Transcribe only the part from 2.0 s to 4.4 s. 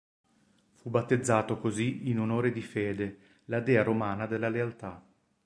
in onore di Fede, la dea romana